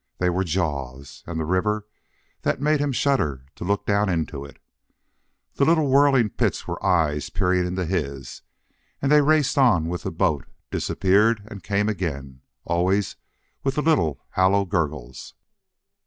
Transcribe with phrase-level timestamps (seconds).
[0.17, 1.23] They were jaws.
[1.27, 1.85] And the river
[2.41, 4.57] that made him shudder to look down into it.
[5.53, 8.41] The little whirling pits were eyes peering into his,
[8.99, 13.15] and they raced on with the boat, disappeared, and came again, always
[13.63, 15.35] with the little, hollow gurgles.